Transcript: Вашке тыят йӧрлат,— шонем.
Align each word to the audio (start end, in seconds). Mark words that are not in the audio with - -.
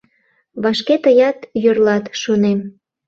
Вашке 0.63 0.95
тыят 1.03 1.39
йӧрлат,— 1.63 2.05
шонем. 2.21 2.59